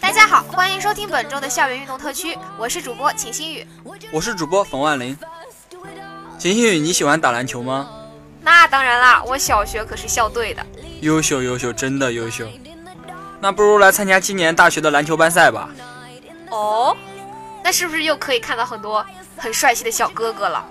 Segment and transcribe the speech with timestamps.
[0.00, 3.64] 大家好，欢迎收听本周的校园运动特区，我是主播秦新宇，
[4.10, 5.16] 我是主播冯万林。
[6.36, 7.88] 秦新宇，你喜欢打篮球吗？
[8.40, 10.66] 那当然啦，我小学可是校队的。
[11.00, 12.48] 优秀优秀，真的优秀。
[13.40, 15.68] 那不如来参加今年大学的篮球班赛吧。
[16.50, 16.96] 哦，
[17.62, 20.66] 那是不是又可以看到很多很帅气的小哥哥了？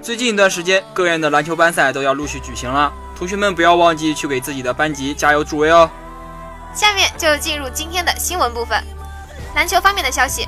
[0.00, 5.90] 最近一段时间，各院的篮球班赛都要陆续举行了，同学们不要忘记去给自己的班级加油助威哦。
[6.74, 8.82] 下面就进入今天的新闻部分。
[9.54, 10.46] 篮球方面的消息：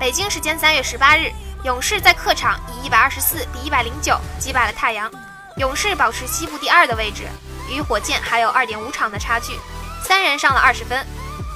[0.00, 1.30] 北京时间三月十八日，
[1.62, 5.08] 勇士在客场以一百二十四比一百零九击败了太阳，
[5.56, 7.28] 勇士保持西部第二的位置，
[7.70, 9.56] 与火箭还有二点五场的差距。
[10.02, 11.06] 三人上了二十分，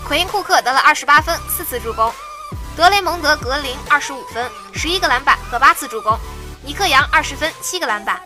[0.06, 2.12] 奎因库克得了二十八分，四次助攻；
[2.76, 6.16] 德雷蒙德格林二十五分，十一个篮板和八次助攻；
[6.64, 8.16] 尼克杨二十分，七个篮板；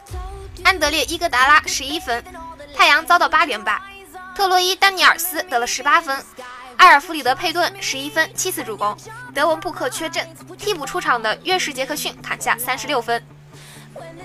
[0.67, 2.25] 安德烈伊戈达拉十一分。
[2.75, 3.81] 太阳遭到八连败。
[4.35, 6.21] 特洛伊丹尼尔斯得了十八分，
[6.79, 8.97] 埃尔弗里德佩顿十一分七次助攻，
[9.33, 10.29] 德文布克缺阵，
[10.59, 13.25] 替补出场的约什杰克逊砍下三十六分。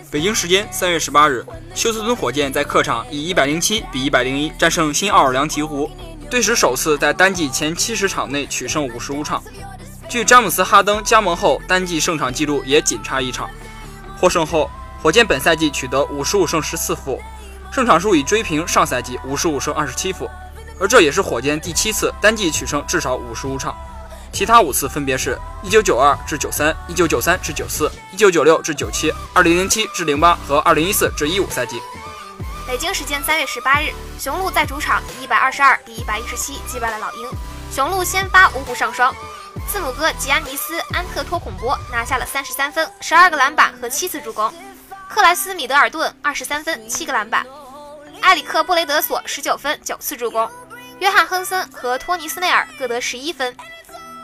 [0.09, 5.91] 北京时间三月十八日，休斯敦火箭在客场以一百零七比一百零一战胜新奥尔良鹈鹕，
[6.27, 9.43] 队史首次在单季前七十场内取胜五十五场，
[10.09, 13.47] 距詹姆斯哈登加盟后单季胜场纪录也仅差一场。
[14.19, 14.69] 获胜后，
[15.01, 17.19] 火箭本赛季取得五十五胜十四负。
[17.71, 20.29] 胜场数已追平上赛季五十五胜二十七负，
[20.77, 23.73] 而这也是火箭第七次单季取胜至少五十五场，
[24.33, 31.81] 其他五次分别是一九九二至九三、一九九三至九四、一九九六至九七、二零零七至零八和二零一四至一五赛季。
[32.67, 37.29] 北京时间三月十八日，雄鹿在主场以一百二十二比一百一十七击败了老鹰，
[37.73, 39.15] 雄鹿先发五虎上双，
[39.65, 44.53] 字母哥吉安尼斯安特托孔波拿下了三十三分、十二个篮板和七次助攻，
[45.13, 47.45] 克莱斯米德尔顿二十三分、七个篮板。
[48.21, 50.49] 埃里克·布雷德索十九分九次助攻，
[50.99, 53.53] 约翰·亨森和托尼斯内尔各得十一分。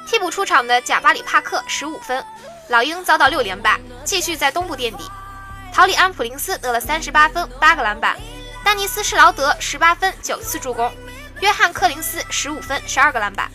[0.07, 2.23] 替补出场的贾巴里·帕克十五分。
[2.69, 5.03] 老鹰遭到六连败，继续在东部垫底。
[5.73, 8.17] 陶里安·普林斯得了三十八分八个篮板。
[8.63, 10.89] 丹尼斯·施劳德十八分九次助攻。
[11.41, 13.51] 约翰·克林斯十五分十二个篮板。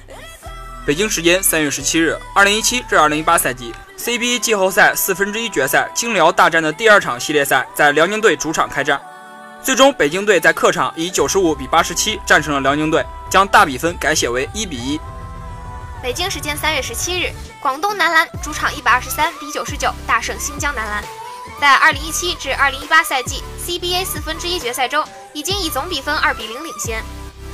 [0.85, 9.01] 北京时间三月十七日，二零一七至二零一八赛季 CBA 季后赛四分之一决赛京辽大战的第二场系列赛在辽宁队主场开战。
[9.63, 15.01] 最终，北京队在客场以九十五比八十七战胜了辽宁队，将大比分改写为一比一。
[16.03, 17.31] 北京时间三月十七日，
[17.61, 21.05] 广东男篮主场一百二十三比九十九大胜新疆男篮，
[21.61, 27.01] 在二零一七至二零一八赛季 CBA 四分之一决赛中，已经以总比分二比零领先。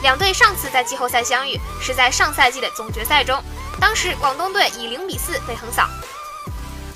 [0.01, 3.39] 两队上次在季后赛相遇是在上赛季的总决赛中，
[3.79, 5.87] 当时广东队以零比四被横扫。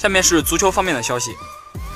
[0.02, 1.30] 下面是足球方面的消息，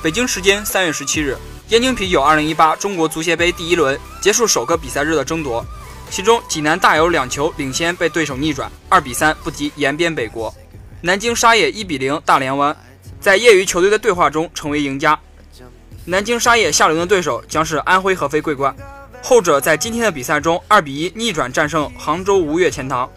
[0.01, 1.37] 北京时间三月十七日。
[1.67, 5.61] 燕京啤酒2018中国足协杯第一轮结束首个比赛日的争夺，
[6.09, 10.55] 其中济南大有两球领先被对手逆转，2比3不敌延边北国。
[11.01, 12.73] 南京沙业1比0大连湾，
[13.19, 15.19] 在业余球队的对话中成为赢家。
[16.05, 18.73] 南京沙业下轮的对手将是安徽合肥桂冠，
[19.21, 23.09] 后者在今天的比赛中2比1逆转战胜杭州吴越钱塘。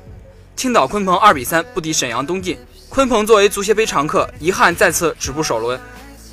[0.57, 2.59] 青岛鲲鹏2比3不敌沈阳东晋，
[2.91, 5.81] 鲲鹏作为足协杯常客，遗憾再次止步首轮。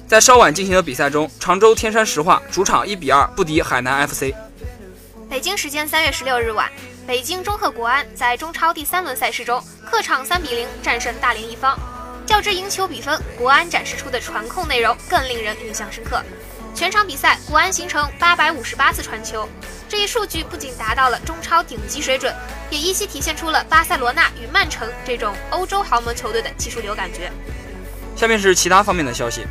[0.08, 4.34] 在稍晚进行的比赛中，常州天山石化主场一比二不敌海南 FC。
[5.30, 6.68] 北京时间三月十六日晚，
[7.06, 11.78] 北京中赫国安在中超第三轮赛事中客场三比零战胜大连一方。
[12.26, 16.24] 较之赢球比分，国安展示出的传控内容更令人印象深刻。
[16.74, 19.48] 全场比赛，国安形成八百五十八次传球，
[19.88, 22.34] 这一数据不仅达到了中超顶级水准，
[22.70, 27.32] 也依稀体现出了巴塞罗那与曼城这种欧洲豪门球队的技术流感觉。
[28.16, 29.46] 下面是其他方面的消息。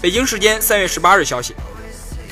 [0.00, 1.54] 北京时间三月十八日消息，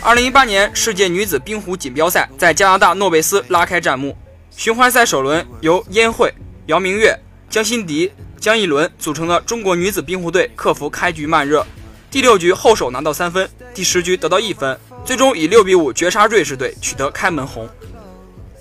[0.00, 4.16] 二零一八年世界女子冰壶锦标赛在加拿大诺贝斯拉开战幕。
[4.56, 6.32] 循环赛首轮由燕慧、
[6.66, 7.18] 姚明月、
[7.50, 8.10] 江心迪、
[8.40, 11.66] 江一伦组成的中国女子冰壶队克服开局慢热。
[12.10, 17.68] 第六局后手拿到三分，第十局得到一分，最终以六比五绝杀瑞士队，取得开门红。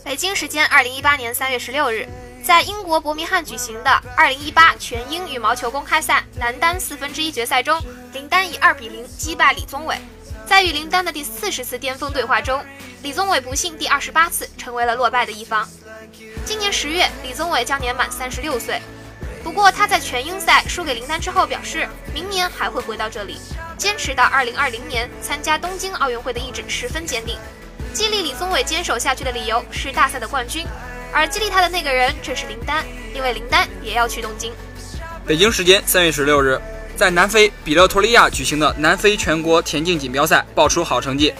[0.06, 2.08] 北京时间二零一八年三月十六日，
[2.44, 7.82] 在英国伯明翰举行的二零一八全英羽毛球公开赛男单四分之一决赛中，
[8.14, 9.98] 林丹以二比零击败李宗伟。
[10.46, 12.64] 在与林丹的第四十次巅峰对话中，
[13.02, 15.68] 李宗伟不幸第二十八次成为了落败的一方。
[16.46, 18.80] 今年十月，李宗伟将年满三十六岁。
[19.44, 23.40] 不过他在全英赛输给林丹之后，表示明年还会回到这里，
[23.76, 27.40] 坚持到二零二零年参加东京奥运会的意志十分坚定。
[27.96, 30.68] 激励李宗伟坚守下去的理由是大赛的冠军，
[31.14, 32.84] 而激励他的那个人正是林丹，
[33.14, 34.52] 因为林丹也要去东京。
[35.26, 36.60] 北京时间三月十六日，
[36.98, 41.34] 在南非比勒托利亚举行的南非全国田径锦标赛爆出好成绩，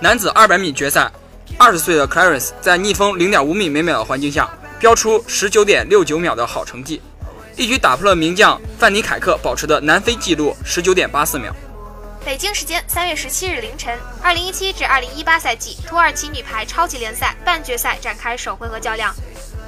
[0.00, 1.08] 男子二百米决赛，
[1.56, 4.50] 二十岁的 Clarence 在逆风零点五米每秒的环境下，
[4.80, 7.00] 标出十九点六九秒的好成绩。
[7.54, 11.54] 一举打破了名将范尼凯克保持的南非纪录，十九点八四秒。
[12.24, 19.14] 北京时间三月十七日凌晨，二零一七至二零一八赛季土耳其女排超级联赛半决赛展开首回合较量，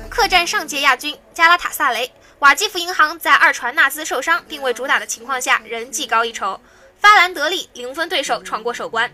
[0.09, 2.11] 客战上届亚军加拉塔萨雷。
[2.39, 6.59] 瓦基弗银行在二传纳兹受伤并未主打的情况下，仍技高一筹，
[6.99, 9.11] 发兰德利零分对手闯过首关，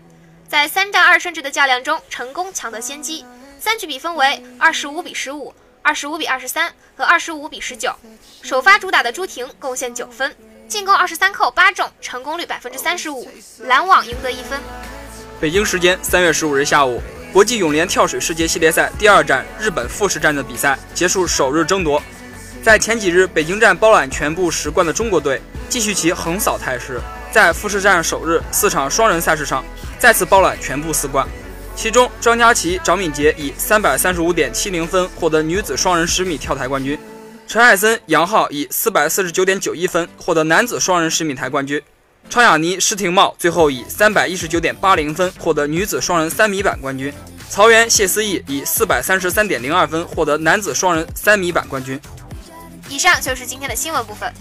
[0.47, 3.25] 在三战二胜制的较量中成功抢得先机，
[3.59, 5.53] 三局比分为二十五比十五。
[5.85, 7.93] 二十五比二十三和二十五比十九，
[8.41, 10.33] 首发主打的朱婷贡献九分，
[10.73, 13.29] 进攻二十三扣八中，成功率百分之三十五，
[13.65, 14.59] 拦网赢得一分。
[15.39, 16.99] 北京时间三月十五日下午，
[17.31, 22.01] 国际泳联跳水世界系列赛第二站日本富士站的比赛结束首日争夺，
[22.63, 25.39] 在前几日北京站包揽全部十冠的中国队
[25.69, 26.99] 继续其横扫态势，
[27.31, 29.63] 在富士站首日四场双人赛事上
[29.99, 31.27] 再次包揽全部四冠。
[31.75, 36.97] 其中，张家齐、张敏杰以三百三十五点七零分获得女子双人十米跳台冠军；
[37.47, 41.79] 陈海森、杨昊以四百四十九点九一分获得男子双人十米台冠军；
[42.29, 47.11] 超雅妮、施廷懋最后以三百一十九点八零分获得女子双人三米板冠军；
[47.49, 51.99] 曹原、谢思义以四百三十三点零二分获得男子双人三米板冠军。
[52.89, 54.33] 以上就是今天的新闻部分。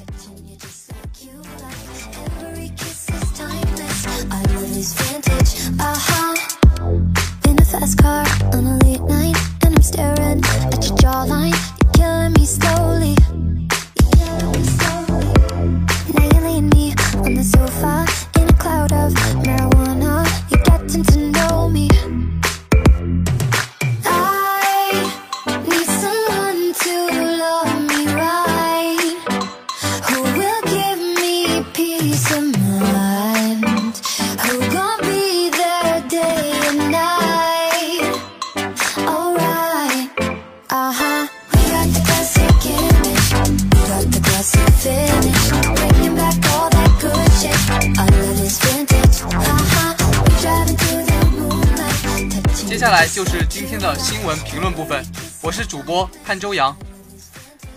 [11.93, 13.31] killing me slowly.
[53.02, 55.04] 来就是今天的新闻评论部分，
[55.40, 56.73] 我是主播潘周阳。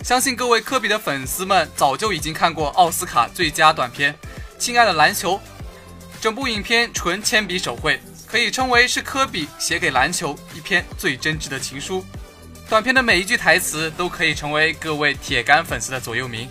[0.04, 4.14] 相信各位科比的粉丝们早就已经看过奥斯卡最佳短片
[4.56, 5.34] 《亲爱的篮球》，
[6.20, 12.04] 整部影片纯铅笔手绘，可以称为是科比写给篮球一篇最真挚的情书。
[12.68, 16.48] 短片的每一句台词都可以成为各位铁杆粉丝的座右铭，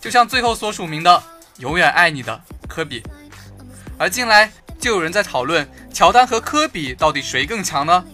[0.00, 1.22] 就像最后所署名的
[1.58, 3.04] “永远爱你的科比”。
[3.96, 4.50] 而近来。
[4.78, 8.04] 就有人在讨论乔丹和科比到底谁更强呢？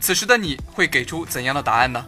[0.00, 2.06] 此时的你会给出怎样的答案呢？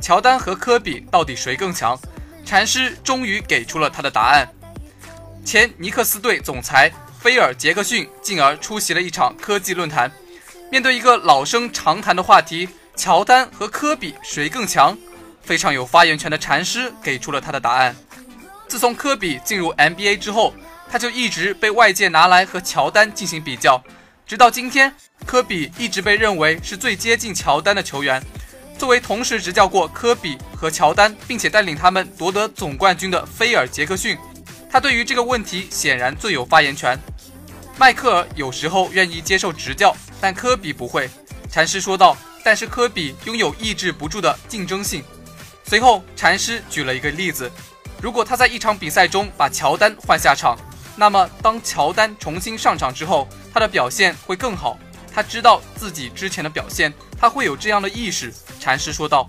[0.00, 1.98] 乔丹和科比到底谁更强？
[2.44, 4.48] 禅师终于给出了他的答案。
[5.44, 10.10] 前尼克斯队总裁菲尔·杰克逊进而出席了一场科技论坛，
[10.70, 14.96] 面对一个老生常谈的话题——乔丹和科比谁更强？
[15.42, 17.94] 非常有发言权的禅师给出了他的答案。
[18.66, 20.54] 自从科比进入 NBA 之后。
[20.90, 23.78] 他就一直被外界拿来和乔丹进行比较，
[24.28, 24.94] 直到今天，
[25.24, 28.22] 科比一直被认为是最接近乔丹的球员。
[28.76, 34.18] 作为同时执教过科比和乔丹，并且带领他们夺得总冠军的菲尔·杰克逊，
[34.70, 36.94] 他对于这个问题显然最有发言权。
[37.78, 41.08] 迈克尔有时候愿意接受执教，但科比不会。
[41.50, 45.02] 禅师说道：“但是科比拥有抑制不住的竞争性。”
[45.64, 47.50] 随后，禅师举了一个例子。
[48.02, 50.56] 如果他在一场比赛中把乔丹换下场，
[50.98, 54.76] 那么当乔丹重新上场之后，他的表现会更好。
[55.14, 58.34] 他知道自己之前的表现，他会有这样的意识。
[58.58, 59.26] 禅师说道。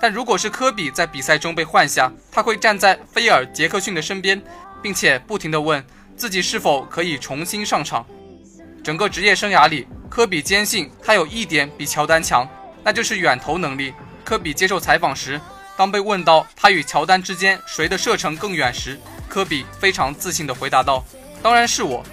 [0.00, 4.42] 但如果是科比在比赛中被换下，他会站在菲尔·杰克逊的身边，
[4.82, 5.82] 并且不停地问
[6.16, 8.04] 自己是否可以重新上场。
[8.82, 12.48] 整个职业生涯里，科比坚信他有一点比乔丹强，
[12.82, 13.94] 那就是远投能力。
[14.24, 15.40] 科比接受采访时，
[15.76, 19.00] 当被问到他与乔丹之间谁的射程更远时，
[19.32, 21.02] 科比非常自信地回答道
[21.42, 22.04] ：“当然是我。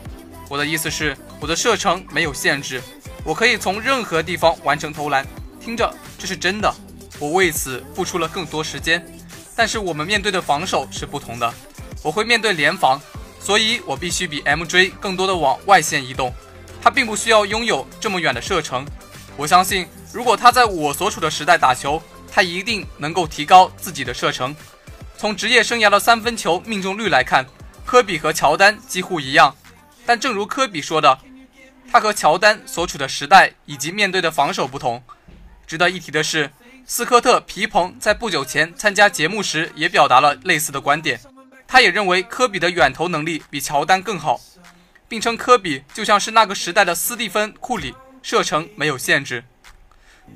[0.47, 2.81] 我的意思是，我的射程没有限制，
[3.25, 5.27] 我可以从任何地方完成投篮。
[5.59, 6.73] 听着，这是真的。
[7.19, 9.05] 我为此付出了更多时间，
[9.53, 11.53] 但是我们面对的防守是不同的。
[12.01, 12.97] 我会面对联防，
[13.41, 16.33] 所以我必须比 MJ 更多的往外线移动。
[16.81, 18.87] 他并不需要拥有这么远的射程。
[19.35, 24.55] 我相信，如果他在我所处的时代打球，他一定能够提高自己的射程。
[25.19, 27.45] 从职业生涯的三分球命中率来看，
[27.85, 29.53] 科比和乔丹几乎一样。
[30.05, 31.19] 但正如科比说的，
[31.91, 35.03] 他和乔丹所处的时代以及面对的防守不同。
[35.67, 36.49] 值得一提的是。
[36.85, 41.19] 斯科特·皮蓬在不久前参加节目时也表达了类似的观点，
[41.67, 44.41] 他也认为科比的远投能力比乔丹更好，
[45.07, 49.43] 并称科比就像是那个时代的斯蒂芬·库里，射程没有限制。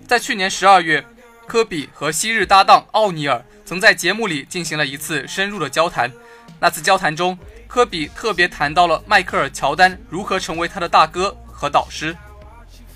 [0.08, 1.04] 在去年十二月，
[1.48, 6.12] 科比和昔日搭档奥尼尔曾在节目里进行了一次深入的交谈。
[6.60, 7.36] 那次交谈中，
[7.68, 12.15] 科比特别谈到了迈克尔·乔丹如何成为他的大哥和导师。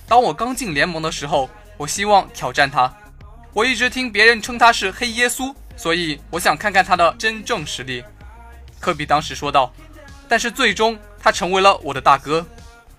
[0.07, 2.95] 当我刚进联盟的时候，我希望挑战他。
[3.53, 8.03] 我一直听别人称他是黑耶稣，所以我想看看他的真正实力。
[8.79, 9.73] 科比当时说道。
[10.29, 12.45] 但是最终他成为了我的大哥，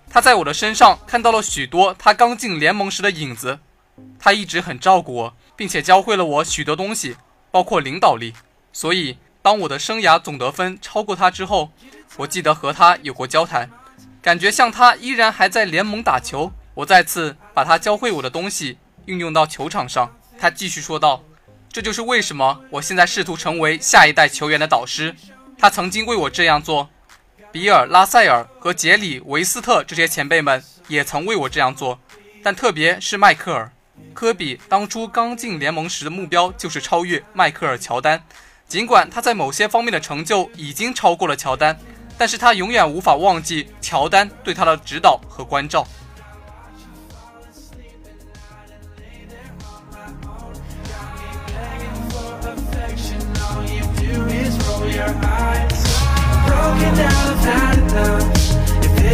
[0.09, 3.57] 他在我的身上看到了许多他刚进联盟时的影子。
[4.19, 7.15] 他一直很照顾我，并且教会了我许多东西，
[7.51, 8.33] 包括领导力。
[8.71, 11.71] 所以当我的生涯总得分超过他之后，
[12.17, 13.69] 我记得和他有过交谈，
[14.21, 16.51] 感觉像他依然还在联盟打球。
[16.75, 20.15] 我再次把他教会我的东西运用到球场上。
[20.37, 21.23] 他继续说道
[21.67, 25.13] ：“这就是为什么我现在试图成为下一代球员的导师。
[25.57, 26.89] 他曾经为我这样做，
[27.51, 31.99] 比尔·拉塞尔和杰里·维斯特这些前辈们也曾为我这样做。
[32.41, 33.65] 但特别是迈克尔·
[34.13, 38.21] 科比，当初刚进联盟时的目标就是超越迈克尔·乔丹。
[38.67, 41.77] 尽管他在某些方面的成就已经超过了乔丹，
[42.17, 45.87] 但是他永远无法忘记乔丹对他的指导和关照。”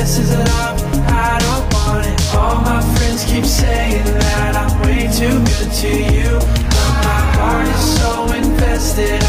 [0.06, 4.75] this is love, I don't want it All my friends keep saying that i
[5.16, 6.30] too good to you.
[6.40, 9.24] But my heart is so invested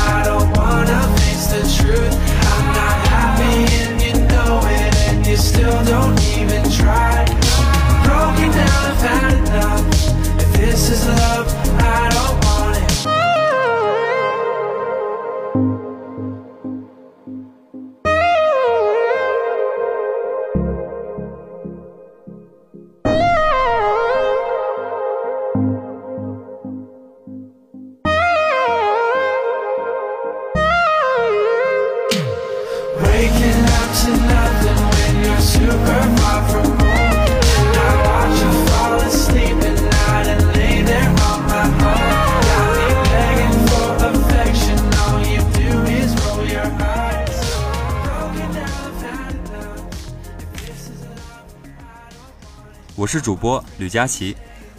[53.07, 54.37] 我是主播吕佳琪，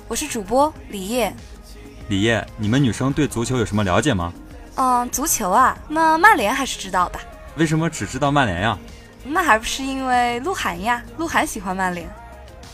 [0.09, 1.33] 我是主播李烨。
[2.09, 4.33] 李烨，你们女生对足球有什么了解吗？
[4.75, 7.19] 嗯，足球啊，那曼联还是知道的。
[7.55, 8.77] 为什么只知道曼联呀？
[9.23, 12.05] 那还不是因为鹿晗呀，鹿晗喜欢曼联。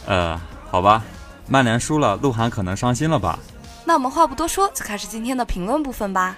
[0.07, 0.41] 呃，
[0.71, 1.03] 好吧，
[1.47, 3.37] 曼联输了，鹿晗可能伤心了吧？
[3.85, 6.35] 那我们话不多说，就开始今天的评论部分吧。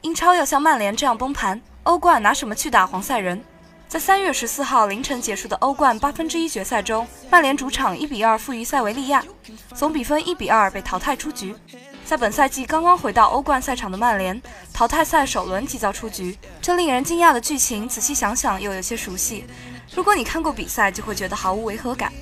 [0.00, 3.40] 英超要像曼联这样崩盘，欧冠拿什么去打黄赛人？
[3.88, 9.24] 在三月十四号凌晨结束的欧冠八分之一决赛中，曼联主场一比二负于塞维利亚，
[9.74, 11.56] 总比分一比二被淘汰出局。
[12.04, 14.40] 在本赛季刚刚回到欧冠赛场的曼联，
[14.74, 19.46] 淘汰赛首轮即遭出局，这令人惊讶的剧情，仔细想想又有些熟悉。
[19.94, 22.12] 如果你看过比赛，就会觉得毫无违和感。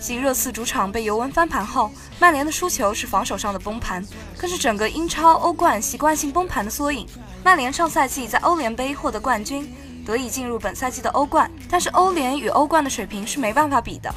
[0.00, 4.04] 继热刺主场被尤文翻盘后，曼联的输球是防守上的崩盘，
[4.36, 7.06] 更是整个英超、欧冠习惯性崩盘的缩影。
[7.44, 9.72] 曼联上赛季在欧联杯获得冠军，
[10.06, 14.14] 得以进入本赛季的欧冠，但是欧联与欧冠的水平是没办法比的。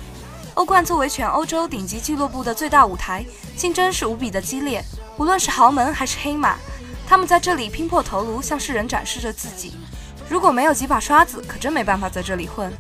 [0.54, 3.26] 欧冠作为全欧洲顶级俱乐部的最大舞台，
[3.58, 4.84] 竞争是无比的激烈。
[5.18, 6.58] 无论是豪门还是黑马，
[7.08, 9.74] 他们在这里拼破头颅，向世人展示着自己。
[10.30, 12.72] 如果没有几把刷子，可真没办法在这里混。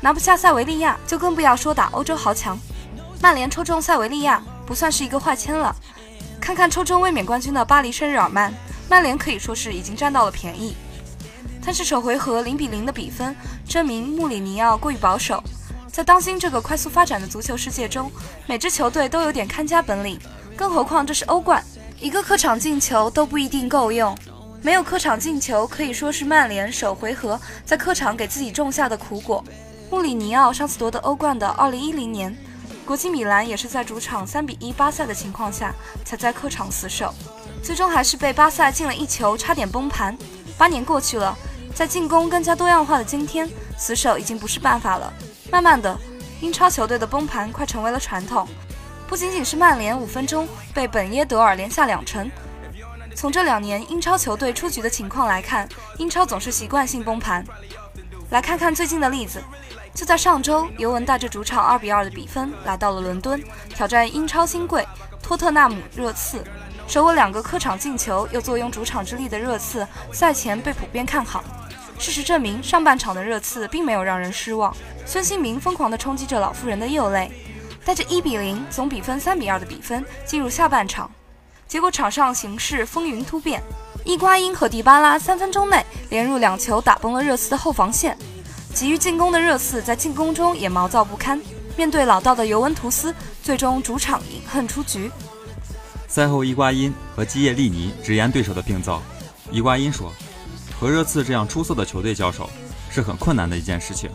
[0.00, 2.58] 拿不下塞维利亚，就更不要说打欧洲豪强。
[3.22, 5.74] 曼联抽中塞维利亚，不算是一个坏签了。
[6.40, 8.52] 看看抽中卫冕冠军的巴黎圣日耳曼，
[8.88, 10.76] 曼联可以说是已经占到了便宜。
[11.66, 13.34] 但是首回合零比零的比分，
[13.68, 15.42] 证明穆里尼奥过于保守。
[15.90, 18.08] 在当今这个快速发展的足球世界中，
[18.46, 20.16] 每支球队都有点看家本领，
[20.54, 21.60] 更何况这是欧冠，
[21.98, 24.16] 一个客场进球都不一定够用。
[24.62, 29.42] 没有客场进球，可以说是曼联首回合在客场给自己种下的苦果。
[29.90, 32.36] 穆里尼奥上次夺得欧冠的2010年，
[32.84, 37.12] 国际米兰也是在主场3比1巴萨的情况下，才在客场死守，
[37.60, 40.16] 最终还是被巴萨进了一球，差点崩盘。
[40.58, 41.36] 八年过去了，
[41.76, 45.12] 在进攻更加多样化的今天，死守已经不是办法了。
[45.52, 45.94] 慢慢的，
[46.40, 48.48] 英超球队的崩盘快成为了传统，
[49.06, 52.30] 不仅仅是曼联五分钟被本耶德尔连下两城。
[53.14, 55.68] 从这两年英超球队出局的情况来看，
[55.98, 57.44] 英超总是习惯性崩盘。
[58.30, 59.44] 来看看最近的例子，
[59.92, 64.88] 就在上周，尤文带着主场二比二的比分来到了伦敦，挑战英超新贵
[65.22, 66.42] 托特纳姆热刺。
[66.88, 71.44] 手握两个客场进球又坐拥主场之力的热刺，赛前被普遍看好。
[71.98, 74.74] 事实证明，上半场的热刺并没有让人失望。
[75.04, 77.30] 孙兴民疯狂地冲击着老妇人的右肋，
[77.84, 81.10] 带着一比零总比分三比二的比分进入下半场。
[81.66, 83.62] 结果场上形势风云突变，
[84.04, 88.16] 伊瓜因和迪巴拉三分钟内连入两球，打崩了热刺的后防线。
[88.72, 91.40] 急于进攻的热刺在进攻中也毛躁不堪，
[91.76, 93.12] 面对老道的尤文图斯，
[93.42, 95.10] 最终主场饮恨出局。
[96.06, 99.02] 赛后，伊瓜因和基耶利尼直言对手的病灶。
[99.50, 100.12] 伊瓜因说
[100.78, 102.48] ：“和热刺这样出色的球队交手
[102.90, 104.10] 是很困难的一件事情，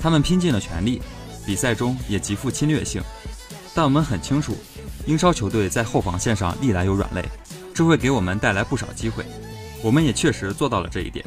[0.00, 1.02] 他们拼尽了全力，
[1.44, 3.02] 比赛中也极富侵略性。
[3.74, 4.56] 但我们很清楚。”
[5.06, 7.24] 英超球队在后防线上历来有软肋，
[7.72, 9.24] 这会给我们带来不少机会。
[9.80, 11.24] 我们也确实做到了这一点。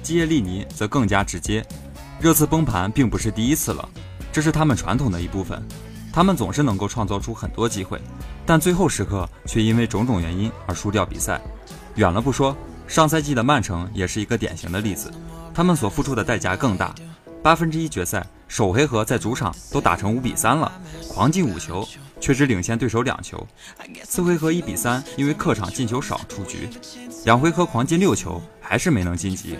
[0.00, 1.66] 基耶利尼则更加直接，
[2.20, 3.88] 热刺崩盘并不是第一次了，
[4.32, 5.60] 这是他们传统的一部分。
[6.12, 8.00] 他们总是能够创造出很多机会，
[8.46, 11.40] 但最后时刻却因为种种原因而输掉比赛。
[11.96, 15.12] 远了不说，上赛季的曼城也是一个典型的例子，
[15.54, 16.94] 他们所付出的代价更大。
[17.42, 20.72] 八分之一决赛首回合在主场都打成五比三了，
[21.08, 21.86] 狂进五球。
[22.18, 23.46] 却只领先对手两球，
[24.04, 26.66] 次回合一比三，因为客场进球少出局。
[27.26, 29.58] 两回合狂进六球，还是没能晋级。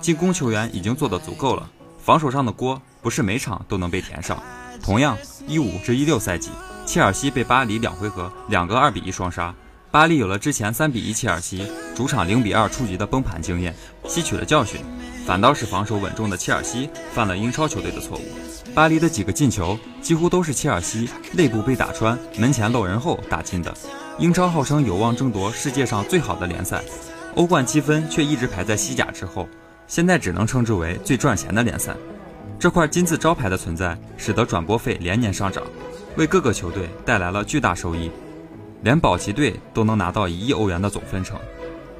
[0.00, 1.70] 进攻球员已经做得足够了，
[2.02, 4.42] 防守上的锅不是每场都能被填上。
[4.82, 5.14] 同样，
[5.46, 6.48] 一五至一六赛季，
[6.86, 9.54] 切尔西被巴黎两回合两个二比一双杀，
[9.92, 13.74] 巴黎有了之前三比一切尔西主场零比二出局的崩盘经验，
[14.06, 14.80] 吸取了教训，
[15.26, 18.22] 反倒是防守稳重的切尔西犯了英超球队的错误。
[18.72, 23.74] 巴黎的几个进球几乎都是切尔西内部被打穿、门前漏人后打进的。
[24.20, 26.80] 英超号称有望争夺世界上最好的联赛，
[27.34, 29.48] 欧冠积分却一直排在西甲之后，
[29.88, 31.96] 现在只能称之为最赚钱的联赛。
[32.60, 35.64] 这块金字招牌的存在，使得转播费连年上涨，
[36.16, 38.08] 为各个球队带来了巨大收益，
[38.82, 41.38] 连保级队都能拿到一亿欧元的总分成。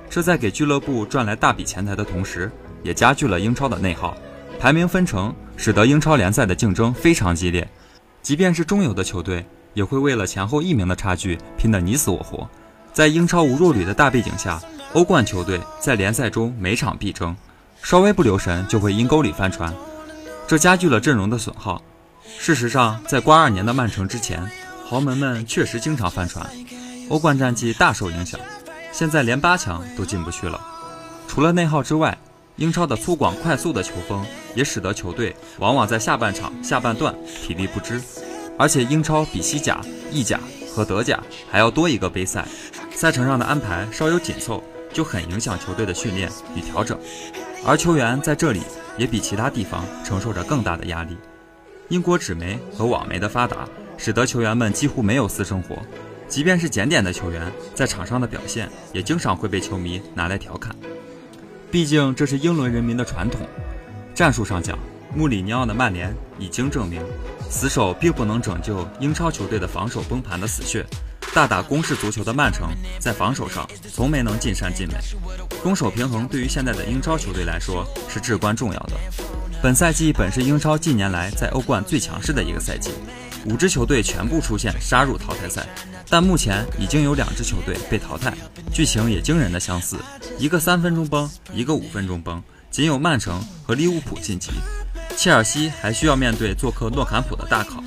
[0.08, 2.50] 这在给俱乐部赚来大笔钱财的同时，
[2.82, 4.16] 也加剧了英超的内耗。
[4.58, 7.66] 排名分成使得英超联赛的竞争非常激烈，
[8.22, 12.48] 即便是中游的球队也会为了前后一名的差距拼得你死我活。
[12.92, 14.60] 在英超无弱旅的大背景下，
[14.92, 17.34] 欧冠球队在联赛中每场必争，
[17.80, 19.72] 稍微不留神就会阴沟里翻船，
[20.46, 21.80] 这加剧了阵容的损耗。
[22.38, 24.42] 事实上，在瓜二年的曼城之前，
[24.90, 26.44] 豪门们确实经常翻船，
[27.10, 28.40] 欧冠战绩大受影响，
[28.90, 30.60] 现在连八强都进不去了。
[31.28, 32.18] 除了内耗之外，
[32.56, 38.02] 英超的粗犷快速的球风也使得球队往往在下半场下半段体力不支，
[38.58, 40.40] 而且英超比西甲、意甲
[40.74, 42.44] 和德甲还要多一个杯赛，
[42.92, 44.60] 赛程上的安排稍有紧凑，
[44.92, 46.98] 就很影响球队的训练与调整，
[47.64, 48.62] 而球员在这里
[48.98, 51.16] 也比其他地方承受着更大的压力。
[51.90, 53.68] 英国纸媒和网媒的发达，
[54.02, 55.76] 使得球员们几乎没有私生活，
[56.26, 60.74] 即便是检点的球员，在场上的表现也经常会被球迷拿来调侃。
[61.70, 63.46] 毕竟这是英伦人民的传统。
[64.14, 64.78] 战术上讲，
[65.14, 67.02] 穆里尼奥的曼联已经证明，
[67.50, 70.82] 死守并不能拯救英超球队的防守崩盘的死穴。
[71.34, 74.94] 大打攻势足球的曼城在防守上从没能尽善尽美。
[75.62, 78.92] 攻守平衡对于现在的英超球队来说是至关重要的。
[79.62, 82.90] 本赛季本是英超近年来在欧冠最强势的一个赛季，
[83.46, 85.66] 五支球队全部出现杀入淘汰赛。
[86.08, 88.34] 但目前已经有两支球队被淘汰，
[88.72, 89.96] 剧情也惊人的相似，
[90.38, 94.50] 一个三分钟崩，一个五分钟崩，仅有曼城和利物浦晋级，
[95.16, 97.82] 切尔西还需要面对做客诺坎普的大考。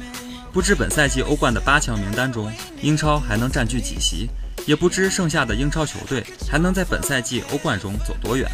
[0.54, 2.50] 不知本赛季欧冠的八强名单中，
[2.82, 4.30] 英超还能占据几席，
[4.66, 8.50] 也不知剩下的英超球队还能在本赛季欧冠中走多远。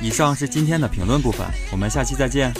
[0.00, 2.54] 以上是今天的评论部分，我们下期再见。